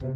[0.00, 0.06] 你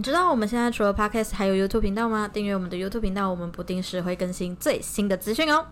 [0.00, 2.26] 知道我们现在除了 Podcast 还有 YouTube 频道吗？
[2.26, 5.66] 订阅我们的 YouTube 频道，我们不定时会更新最新的资讯哦。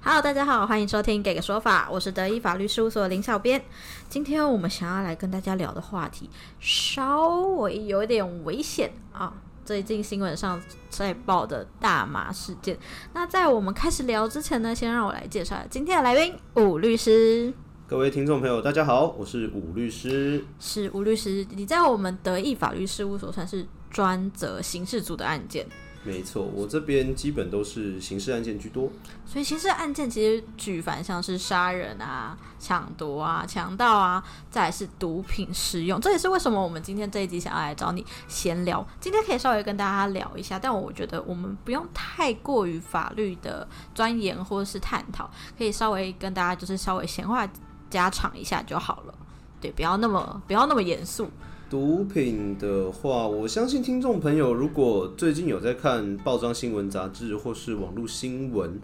[0.00, 3.60] Hello，大家好，欢迎收听给个说法，我是德意法律事务所林小编。
[4.08, 9.34] 今天我们想要来跟大家聊的话题稍微有点危险啊，
[9.64, 10.60] 最近新闻上
[10.90, 12.78] 在报的大麻事件。
[13.14, 17.52] 那在我们开始聊之前呢，先让我来介绍今天的来宾武律师。
[17.86, 20.44] 各位听众朋友，大家好，我是武律师。
[20.60, 25.66] 是吴律师，你在我们德意法律事务所算是专责刑事组的案件。
[26.04, 28.90] 没错，我这边基本都是刑事案件居多。
[29.26, 38.86] 所以刑事案件其实举凡像是杀人啊、抢夺啊、强盗啊，再来是毒品使用，这也是为什么我们今天这一集想要来找你闲聊。
[39.00, 47.48] 今天可以稍微跟大家聊一下，但我觉得我们不用太过于法律的钻研或者是探讨，可以稍微跟大家就是稍微闲话。
[47.90, 49.14] 家常一下就好了，
[49.60, 51.30] 对，不要那么不要那么严肃。
[51.68, 58.80] 毒品的话，我相信听众朋友如果最近有在看报章新闻、杂志或是网络新闻，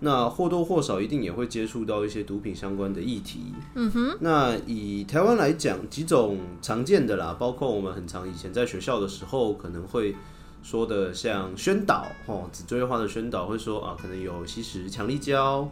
[0.00, 3.52] 那或多或少一定也会接触到一些毒品相关的议题。
[3.74, 4.16] 嗯哼。
[4.20, 10.14] 那以台湾来讲，几种常见的啦，包括我们很常以前在学校的时候可能会。
[10.62, 15.66] 说的像宣导哦，紫锥化的宣导会说啊，可能有吸食强力胶，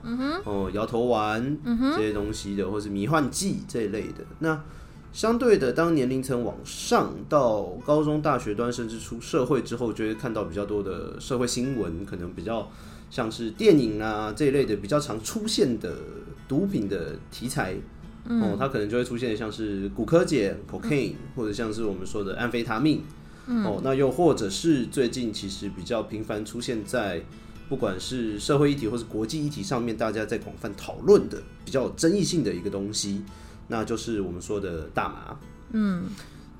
[0.46, 1.58] 哦，摇头丸
[1.94, 4.24] 这些东西的，或是迷幻剂这一类的。
[4.38, 4.58] 那
[5.12, 12.70] 相对的，当年龄层往上到高中、大学端，甚至出社会之后，就会看到比较多的社会新闻，可能比较
[13.10, 15.96] 像是电影啊这一类的比较常出现的
[16.46, 17.74] 毒品的题材。
[18.28, 23.02] 哦，它可能就会出现像是骨科碱 （cocaine） 或者像是我们说的安非他命。
[23.46, 27.22] 哦，那又或者是最近其实比较频繁出现在
[27.70, 33.22] 不管是社会议题或是国际议题上面，大家在广泛讨论的比较有争议性的一个东西，
[33.68, 35.38] 那就是我们说的大麻。
[35.70, 36.10] 嗯，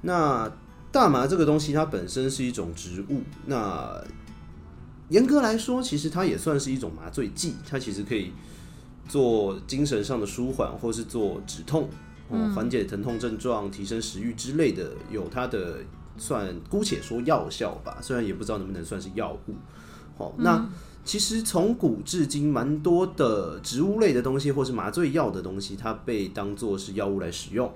[0.03, 0.49] 那
[0.93, 4.00] 大麻这个东西它本身是一种植物，那
[5.09, 8.33] 严格来说，其实它也算是一种麻醉剂，它其实可以
[9.09, 11.91] 做精神上的舒缓，或是做止痛，
[12.28, 15.78] 哦，缓解疼痛症状、提升食欲之类的，有它的。
[16.21, 19.54] 算姑且说药效吧，虽然也不知道能不能算是药物。
[20.16, 20.69] 好，那
[21.09, 27.73] 其实从古至今，蛮多的植物类的东西或是麻醉药的东西，它被当做是药物来使用。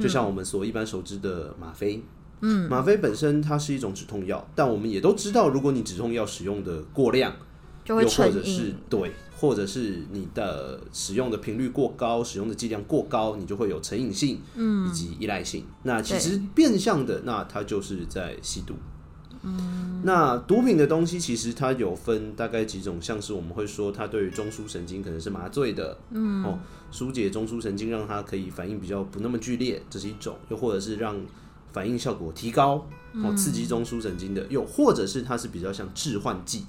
[0.00, 2.00] 就像我们所一般熟知的吗啡，
[2.42, 7.34] 嗯，吗啡本身它是一种止痛药，但我们也都知道，如果你止痛药使用的过量，
[7.84, 9.10] 就会或者是对。
[9.38, 15.62] 或者是你的使用的频率过高，使用的剂量过高，你就会有成瘾性，嗯，以及依赖性。
[15.82, 18.72] 那其实变相的，那它就是在吸毒。
[19.46, 26.58] 嗯，那毒品的东西其实它有分大概几种，像是我们会说它对于中枢神经可能是麻醉的，嗯，哦，
[26.90, 31.16] 疏解中枢神经让它可以反应比较不那么剧烈，这是一种；又或者是让
[31.72, 32.86] 反应效果提高，
[33.22, 36.66] 哦，刺激中枢神经的；又或者是它是比较像致幻剂。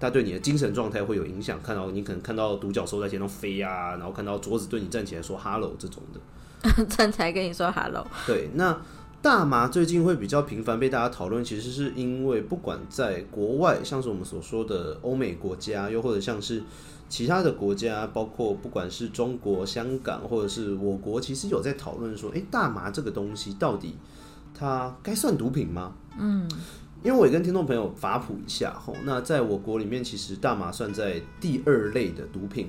[0.00, 8.04] 它对你的精神状态会有影响，看到你可能看到独角兽在天上飞呀，然后看到桌子对你站起来说 “hello” 这种的， 站起来跟你说 “hello”。
[8.26, 8.76] 对，那
[9.22, 16.60] 大麻最近会比较频繁被大家讨论，其实是因为不管在国外，像是我们所说的欧美国家，又或者像是
[17.08, 23.94] 其他的国家，包括不管是中国香港或者是我国，其实有在讨论说，哎，大麻这个东西到底
[24.52, 25.92] 它该算毒品吗？
[26.18, 26.50] 嗯。
[27.04, 32.68] 因为我也跟听众朋友法普一下吼，那在我国里面，其实大麻算在第二类的毒品，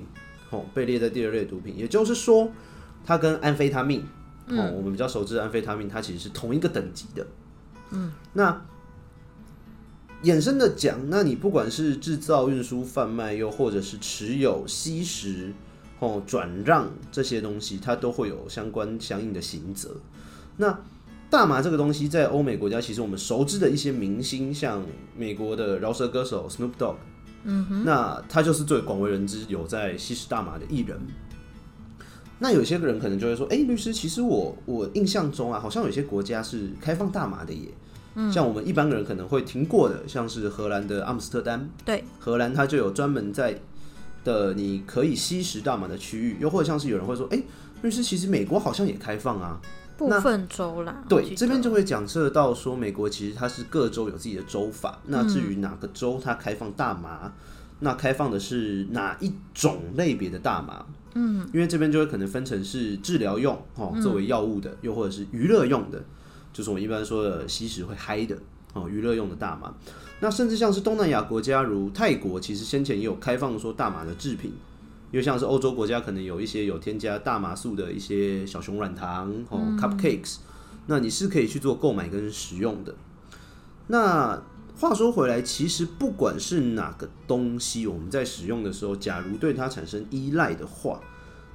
[0.50, 2.48] 吼被列在第二类毒品，也就是说，
[3.04, 4.04] 它跟安非他命，
[4.48, 7.26] 哦，我们比较熟知的安非他命，它其实是同一个等级的。
[7.90, 8.62] 嗯，那
[10.22, 15.52] 衍生的讲，那你不管是制造、运输、贩卖，又或者是持有、吸食、
[15.98, 19.96] 哦转让这些东西，它都会有相关相应的刑责。
[20.56, 20.78] 那
[21.30, 24.84] 大麻这个东西在欧美国家，其实我们熟知的一些明星，像
[25.16, 26.96] 美国的饶舌歌手 Snoop Dogg，
[27.44, 31.00] 嗯哼，那他就是最广为人知有在吸食大麻的艺人。
[32.38, 37.68] 那有些人可能就会说，哎，律师，其实我我印象中啊，好像有些国家是开放大麻的耶。
[38.16, 43.60] 嗯，像我们一般人可能会听过的，像是荷兰的阿姆斯特丹，对，荷兰它就有专门在
[44.24, 47.42] 的你可以吸食大麻的区域，又或者像是有人会说，哎，
[47.82, 49.60] 律师，其实美国好像也开放啊。
[49.96, 54.98] 部分州啦，对，这边就会讲涉到说，美国其实它是各州有自己的州法。
[55.06, 57.32] 那至于哪个州它开放大麻，
[57.80, 60.84] 那开放的是哪一种类别的大麻？
[61.14, 66.02] 嗯，因为这边就会可能分成是治疗用，哦，作为药物的，又或者是娱乐用的，
[66.52, 68.36] 就是我们一般说的吸食会嗨的。
[68.72, 69.72] 哦，娱乐用的大麻。
[70.18, 74.52] 那甚至像是东南亚国家，如泰国，其实先前也有开放说大麻的制品，
[75.12, 80.38] 因为像是欧洲国家可能有一些有添加大麻素的一些小熊软糖哦，cupcakes，
[80.88, 82.92] 那你是可以去做购买跟使用的。
[83.86, 84.42] 那
[84.76, 91.00] 话说回来，其实不管是哪个东西，我们在使用的时候，假如对它产生依赖的话，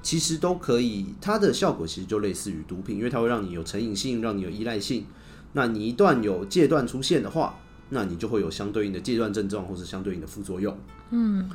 [0.02, 5.04] 其实都可以，它的效果其实就类似于毒品，因为它会让你有成瘾性，让你有依赖性。
[5.52, 7.58] 那你一旦有戒断出现的话，
[7.90, 10.76] 那你就会有相对应的戒断症状，或是相对应的副作用。
[11.10, 11.50] 嗯，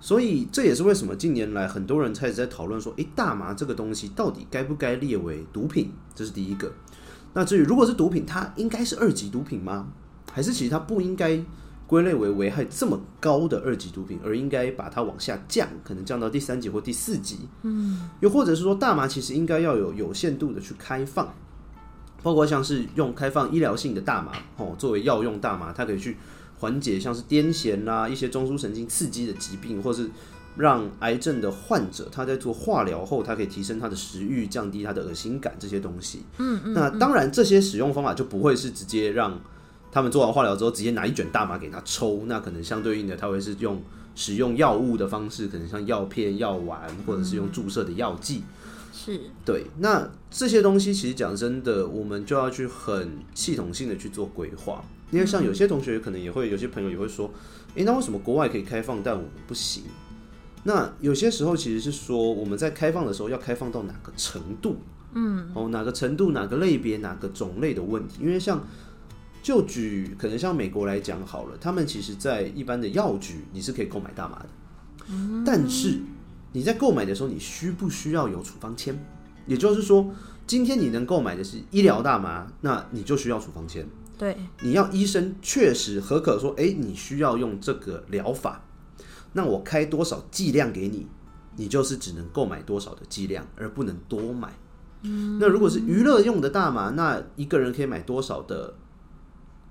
[0.00, 5.92] 所以这也是为什么近年来很多人开始在讨论说，诶，大麻这个东西到底该不该列为毒品？
[6.14, 6.72] 这是第一个。
[7.34, 9.88] 那至于如果是毒品，它应该是二级毒品吗？
[10.32, 11.40] 还是其实它不应该
[11.86, 17.48] 归类为危害这么高的二级毒品，而应该把它往下降，可能降到第三级或第四级？
[17.62, 21.32] 嗯，又或者是说，大麻其实应该要有有限度的去开放。
[22.22, 26.18] 包括像是用开放医疗性的大麻哦，作为药用大麻，它可以去
[26.58, 30.10] 缓解像是癫痫啦、一些中枢神经刺激的疾病，或是
[30.54, 36.22] 让癌症的患者他在做化疗后，他可以提升他的食欲，降低他的恶心感这些东西。
[36.36, 36.74] 嗯嗯。
[36.74, 39.40] 那当然，这些使用方法就不会是直接让
[39.92, 43.82] 他们做完化疗之后直接拿一卷大麻给他抽，那可能相对应的他会是用
[44.14, 48.42] 使用药物的方式，可能像药片、药丸，或者是用注射的药剂。
[48.92, 54.84] 是对，那这些东西其实讲真的，我们就要去很系统性的去做规划。
[55.10, 57.28] 因为像有些同学可能也会，有些朋友也会说，
[57.74, 59.84] 诶，那为什么国外可以开放，但我们不行？
[60.64, 64.76] 那有些时候其实是说，我们在开放的时候要开放到哪个程度？
[65.14, 68.18] 嗯，哦，哪个程度、哪个类别、哪个种类的问题？
[68.20, 68.62] 因为像
[69.42, 74.48] 就举可能像美国来讲好了，他们其实在一般的药局你是可以购买大麻的，
[75.44, 76.00] 但是。
[76.52, 78.92] 你在购买的时候，你需不需要有处方签？
[79.46, 80.12] 也就是说，
[80.48, 83.86] 今天你能购买的是医疗大麻，那你就需要处方签。
[84.18, 88.64] 对，你要医生确实合可说，哎，你需要用这个疗法，
[89.32, 91.06] 那我开多少剂量给你，
[91.54, 94.52] 你就是只能购买多少的剂量，而不能多买。
[95.02, 98.74] 嗯，那如果是娱乐用的大麻，那一个人可以买多少的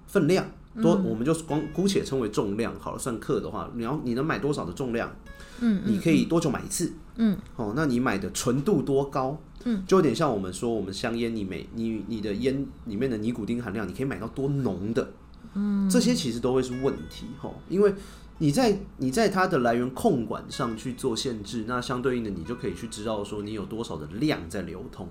[0.09, 0.45] 分量？
[0.81, 5.11] 多，我们就光姑且称为重量好了，算克的话，你要你能买多少的重量？
[5.61, 6.93] 嗯，你可以多久买一次？
[7.15, 9.37] 嗯，哦，那你买的纯度多高？
[9.65, 15.11] 嗯，就有点像我们说，我们香烟，你每你你的烟里面的尼古丁含量，你可以买到多浓的？
[15.55, 17.93] 嗯，这些其实都会是问题哈，因为
[18.37, 25.09] 你在你在它的来源控管上去做限制，那相对应的你就可以去知道说你有多少的量在流通。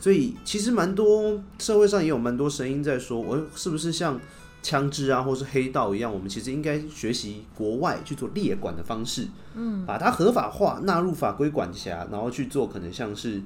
[0.00, 4.18] 所以其实蛮多社会上也有蛮多声音在说，我是不是像？
[4.62, 13.40] 枪支啊，或是黑道一样，我们其实应该学习国外去做列管的方式，嗯，把它合法化，纳入法规管辖，然后去做可能像是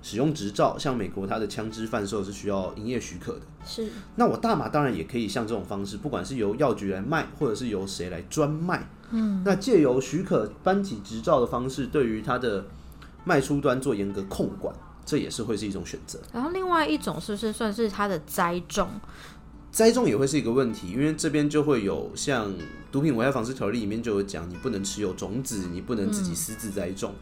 [0.00, 3.90] 使用执照，像美国它的枪支贩售是需要营业许可的，是。
[4.14, 12.64] 那我大麻当然也可以像这种方式，不管是由药局来卖，或者是由谁来专卖，嗯，那借由许可颁起执照的方式，对于它的
[13.24, 14.72] 卖出端做严格控管，
[15.10, 16.20] 这也是会是一种选择。
[16.32, 18.88] 然后另外一种是不是算是它的栽种？
[19.72, 22.54] 栽种也会是一个问题，因为这边就会有像
[22.92, 27.12] 毒品危害防治条例里面就有讲，你不能持有种子，你不能自己私自栽种。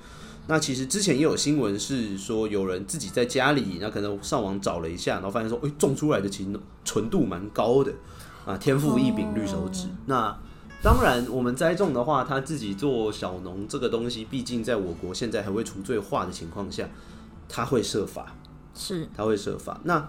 [0.48, 7.90] 那其实之前也有新闻是说，有人自己在家里，那可能上网找了一下，然后发现说，哎，种出来的其实纯度蛮高的
[8.44, 9.88] 啊，天赋异禀绿手指。
[10.04, 10.38] 那
[10.82, 16.88] 当然，我们栽种的话，他自己做小农这个东西，毕竟在我国现在还未除罪化的情况下，
[17.48, 18.36] 他会设法，
[18.74, 19.80] 是他会设法。
[19.84, 20.08] 那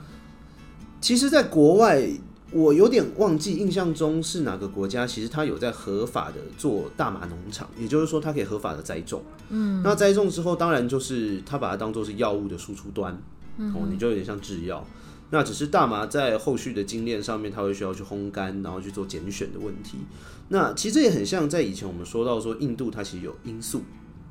[0.99, 2.09] 其实，在国外。
[2.51, 9.21] 我有点忘记印象中是哪个国家，其实他有在合法的做大麻农场，也就是说他可以合法的栽种。
[9.49, 13.13] 嗯，那栽种之后，当然就是他把它当做是药物的输出端，
[13.59, 14.83] 哦，你就有点像制药。
[15.29, 19.99] 那只是大麻在后续的精炼上面，它会需要去烘干，然后去做拣选的问题。
[20.47, 23.83] 那其实也很像在以前我们说到说印度它其实有罂粟，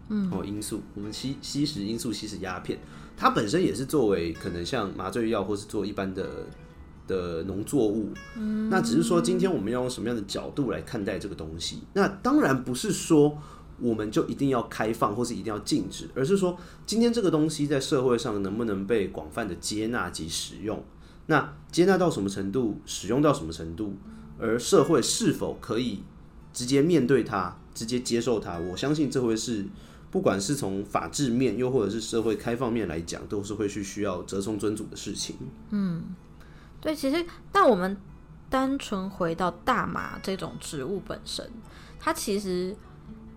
[0.09, 2.79] 嗯，哦，罂粟，我们吸吸食罂粟，吸食鸦片，
[3.17, 6.47] 它本身也是作为可能像麻醉药或是做一般的。
[7.09, 11.79] 的农作物，嗯那只是说今天我们要用什么样的角度来看待这个东西？
[11.95, 13.39] 那当然不是说
[13.81, 20.85] 我们就一定要开放或是一定要禁止，而是说今天这个东西在社会上能不能被广泛的接纳及使用？
[21.29, 23.95] 那接纳到什么程度，使用到什么程度，
[24.39, 26.03] 而社会是否可以
[26.53, 28.59] 直接面对它、直接接受它？
[28.59, 29.65] 我相信这会是
[30.11, 35.37] 不管是从法治面，又或者是社会开放面来讲，都是会去需要折中尊主的事情。
[35.71, 36.15] 嗯。
[36.81, 37.97] 对，其实，但我们
[38.49, 41.45] 单纯回到大麻这种植物本身，
[41.99, 42.77] 它其实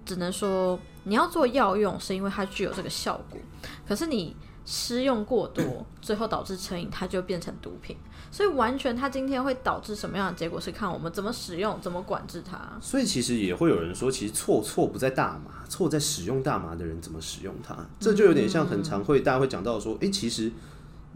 [0.06, 3.42] 只能说你要做药用，是因为它具有这个效果。
[3.88, 7.98] 可是你施用过多，最后导致成瘾，它就变成毒品。
[8.32, 12.58] 所以完全它今天会导致什么样的结果，是看我们怎么使用，怎么管制它。
[12.80, 17.76] 所以其实也会有人说，其实错错不在大麻，错在使用大麻的人怎么使用它。
[18.00, 20.50] 这就有点像很常会大家会讲到说，诶，其实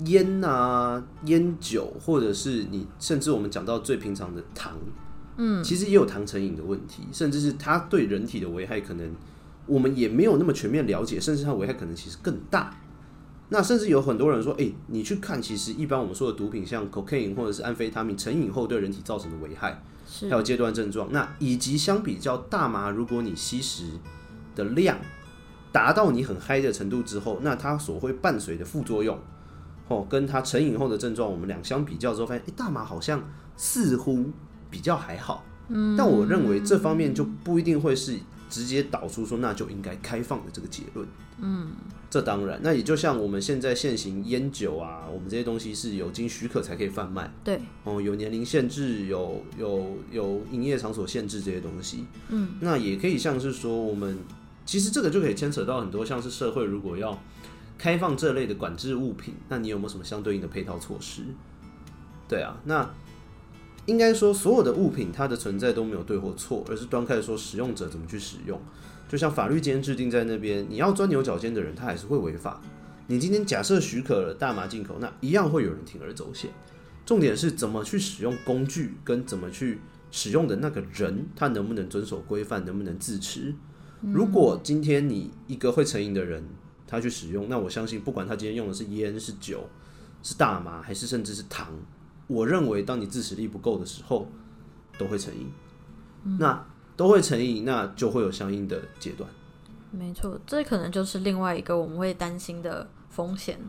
[0.05, 4.73] 烟啊、烟酒，或者是你甚至我们讲到最平常的糖，
[5.37, 9.09] 嗯，其实也有糖成瘾的问题，甚至是它对人体的危害，可能
[9.65, 12.77] 我们也没有那么全面了解，甚至它危害可能其实更大。
[13.49, 20.27] 那甚至有很多人说，哎、你去看，其实一般我们说的毒品，像 cocaine 或者是安非他命，成瘾后对人体造成的危害，是。
[20.29, 23.91] 还有阶段症状，那以及相比较大麻，如果你吸食
[24.55, 24.97] 的量
[25.71, 29.19] 达到你很嗨的程度之后，那它所会伴随的副作用，
[29.87, 33.23] 哦，跟它成瘾后的症状，我们两相比较之后，发现，哎、大麻好像
[33.55, 34.25] 似乎
[34.71, 38.17] 比较还好，嗯，但我认为这方面就不一定会是
[38.55, 41.05] 直接导出说那就应该开放的这个结论，
[41.41, 41.67] 嗯，
[42.09, 47.29] 这当然，那也就像我们现在现行烟酒啊，我们这些东西是有经许可才可以贩卖。
[47.43, 54.17] 对，哦，有年龄限制，有有有营业场所限制这些东西，嗯，那也可以像是说，我们
[54.65, 57.21] 其实这个就可以牵扯到很多，像是社会如果要
[57.77, 61.23] 开放这类的管制物品，那你有没有什么相对应的配套措施？
[62.29, 62.89] 对啊，那
[63.85, 68.59] 应该说所有的物品它的存在都没有对或错，而是端看说使用者怎么去使用。
[69.07, 72.59] 就像法律今天制定在那边，你要钻牛角尖的人，他还是会违法。
[73.07, 76.49] 你今天假设许可了大麻进口，那一样会有人铤而走险。
[77.05, 83.53] 重点是怎么去使用工具，跟怎么去使用的那个人，他能不能遵守规范，能不能自持。
[84.01, 86.43] 如果今天你一个会成瘾的人，
[86.87, 89.69] 他去使用，那我相信不管他今天用的是烟、是酒、
[90.23, 91.67] 是大麻，还是甚至是糖，
[92.27, 94.27] 我认为当你自持力不够的时候，
[94.97, 95.51] 都会成瘾。
[96.39, 96.65] 那
[96.95, 99.29] 都会成瘾，那就会有相应的阶段。
[99.91, 103.59] 没错，这可能就是另外一个我们会担心的风险。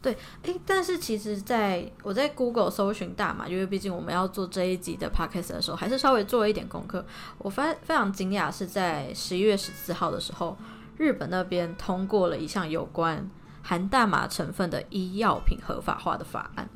[0.00, 7.04] 对，诶，但是其实在我在 Google 搜寻大麻，因为毕竟我们要做这一集的 Podcast 的时候，还是稍微做了一点功课。
[7.38, 10.56] 我发非常惊讶，是在十一月十四号的时候，
[10.96, 13.30] 日本那边通过了一项有关
[13.62, 16.68] 含大麻成分的医药品合法化的法案。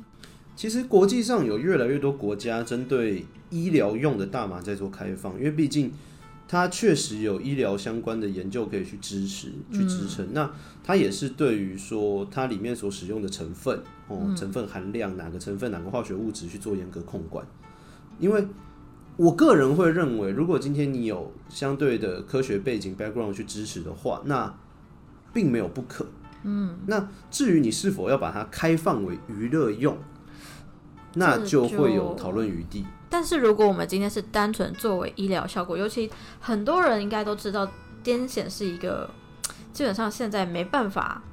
[0.57, 5.91] 其实国际上有越来越多国家针对医疗用的大麻在做开放，因为毕竟
[6.47, 10.27] 它确实有医疗相关的研究可以去支持、去支撑。
[10.33, 10.51] 那
[10.83, 17.45] 它也是对于说它里面所使用的成分哦，成分含量哪个成分、哪个化学物质去做严格控管。
[18.19, 18.47] 因为
[19.15, 24.57] 我个人会认为，如果今天你有相对的科学背景 background 去支持的话，那
[25.31, 26.07] 并没有不可。
[26.43, 29.95] 嗯，那至于你是否要把它开放为娱乐用，
[31.13, 32.85] 那就会有讨论余地。
[33.09, 37.65] 但是如果我们今天是单纯作为医疗效果，尤其很多人应该都知道，
[38.03, 39.09] 癫痫是一个
[39.71, 41.23] 基本上现在没办法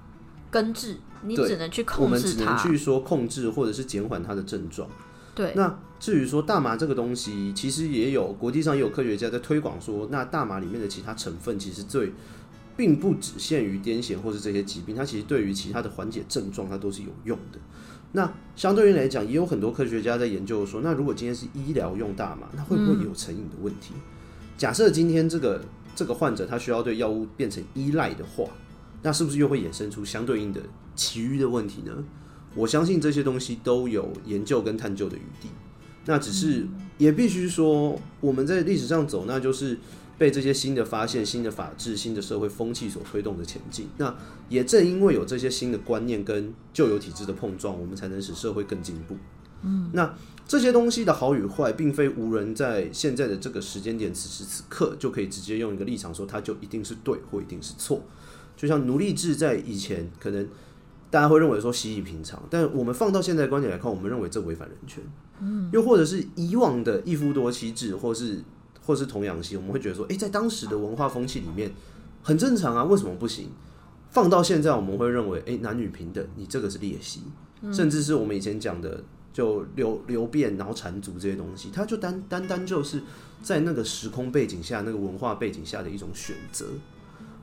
[0.51, 2.63] 根治，你只能去控制我们只能它。
[2.63, 4.89] 去说控制或者是减缓它的症状。
[5.35, 12.13] 对，那至于说大麻这个东西，其实也有国际上也有科学家在推广说，那大麻里面的其他成分其实最
[12.77, 17.59] 并不只限于癫痫或是这些疾病，它其实对于其他的缓解症状它都是有用的。
[18.13, 23.95] 那相对于来讲，也有很多科学家在研究说，那如果今天是医疗用大麻，那会不会也有成瘾的问题？
[24.57, 25.65] 假设今天这个
[25.97, 28.45] 这个患者他需要对药物变成依赖的话，
[29.03, 30.61] 那是不是又会衍生出相对应的
[30.95, 31.93] 其余的问题呢？
[32.55, 35.49] 我相信这些东西都有研究跟探究的余地。
[36.07, 36.67] 那只是
[36.99, 39.77] 也必须说，我们在历史上走，那就是
[40.17, 43.89] 被这些新的发现、新的法治、新的社会风气所推动的前进。
[43.99, 44.15] 那
[44.49, 49.17] 也正因为有这些新的观念跟旧有体制的碰撞，我们才能使社会更进步。
[49.63, 50.15] 嗯，那
[50.47, 58.03] 这些东西的好与坏，并非无人在现在的这个时间点、此时此刻就可以直接用一个立场说它就一定是对或一定是错。
[58.57, 60.47] 就像奴隶制在以前可能
[61.11, 65.03] 大家会认为说习以平常，但我们放到现在的观点来看，我们认为这违反人权。
[65.41, 68.45] 嗯，又或者是以往的一夫多妻制，或是
[68.85, 71.73] 或是童养媳，我们会觉得说，诶，在当时的文化风气里面
[72.23, 73.51] 很正常啊，为什么不行？
[74.11, 77.23] 放到现在，我们会认为，诶，男女平等，你这个是劣习，
[77.73, 83.03] 甚至是我们以前讲的就流流变，然后缠足这些东西，它就单单单就是
[83.43, 86.67] 在那个时空背景下、那个文化背景下的一种选择，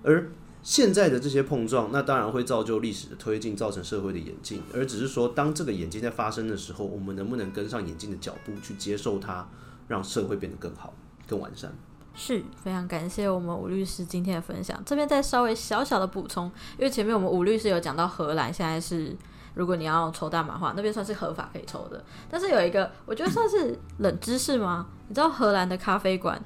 [0.03, 0.29] 而
[0.63, 4.61] 现在的这些碰撞，那当然会造就历史的推进，造成社会的演进。
[4.73, 9.49] 而只是说，当这个演进在发生的时候，我们能不能跟上演进的脚步，去接受它，
[9.87, 10.93] 让社会变得更好、
[11.31, 11.71] 更完善？
[12.13, 14.77] 是非常感谢我们吴律师今天的分享。
[14.85, 19.15] 这边再稍微小小的补充，因为前面我们吴律师有讲到荷兰现在是，
[19.53, 22.03] 如果你要抽大麻的话，那边算是合法可以抽的。
[22.29, 24.87] 但是有一个我觉得算是冷知识吗？
[25.07, 26.37] 你知道荷兰的咖啡馆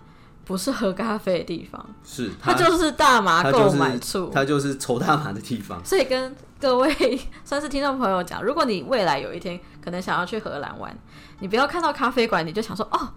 [0.46, 4.30] 不是喝咖啡的地方，是它就是大麻购买处。
[4.32, 5.84] 它就是抽大麻的地方。
[5.84, 10.96] 所以跟各位算是听众朋友讲，如果你未来有一天可能想要去荷兰玩，
[11.40, 13.10] 你不要看到咖啡馆你就想说哦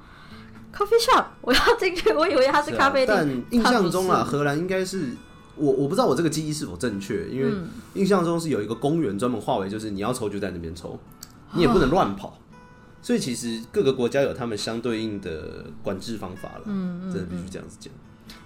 [0.74, 3.44] ，coffee shop， 我要进去，我以为它是咖啡啊但店。
[3.50, 5.10] 印象中啊，荷兰应该是
[5.56, 10.98] 我我不知道我这个记忆是否正确，因为嗯印象中是有一个公园专门划为，就是你要抽就在那边抽，
[11.52, 12.38] 你也不能乱跑。
[13.00, 17.92] 所以其实各个国家有他们相对应的管制方法了，嗯真的必须这样子讲。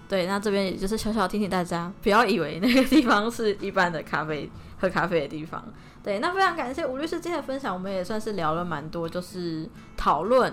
[0.08, 4.48] 对，那这边也就是小小提醒大家，不要以为那个地方是一般的咖啡
[4.78, 5.64] 喝咖啡的地方。
[6.02, 10.52] 对，那非常感谢吴律师今天的分享，我们也算是聊了蛮多，就是讨论，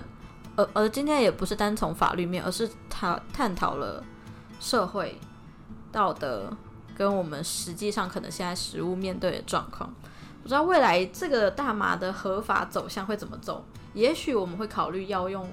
[0.60, 4.04] 呃呃，今天也不是单从法律面，而是他探讨了
[4.58, 5.18] 社会
[5.90, 6.54] 道德
[6.94, 9.92] 跟我们实际上可能现在实物面对的状况。
[10.42, 13.64] 不知道未来这个大麻的合法走向会怎么走？
[13.94, 15.48] 也许我们会考虑药用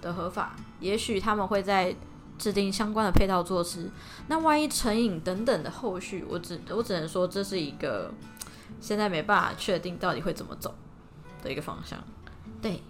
[0.00, 1.94] 的合法，也许他们会在
[2.38, 3.90] 制定相关的配套措施。
[4.28, 8.10] 那万一成瘾等等的后续，我只我只能说这是一个
[8.80, 10.74] 现在没办法确定到底会怎么走
[11.42, 11.98] 的一个方向。
[12.60, 12.82] 对，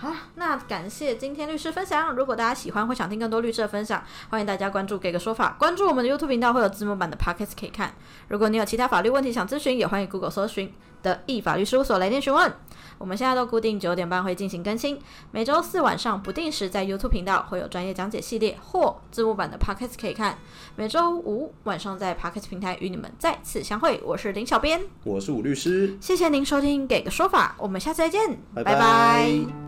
[0.00, 2.14] 好啦，那感谢今天律师分享。
[2.14, 4.00] 如果大家喜欢或想听更多律师的分享，
[4.30, 7.92] 欢迎大家关注“给个说法”，关注我们的 YouTube 频道会有字幕版的 Podcast 可以看。
[8.28, 12.52] 如果你有其他法律问题想咨询，也欢迎 Google 搜寻的易法律事务所来电询问。
[12.96, 15.00] 我们现在都固定九点半会进行更新，
[15.32, 20.38] 每周四晚上不定时在 YouTube 频道会有专业讲解系列或字幕版的 Podcast 可以看。
[20.76, 29.67] 每周五晚上在 Podcast 平台与你们再次相会，我是林小编，我是武律师，谢谢您收听《给个说法》，我们下次再见，拜拜拜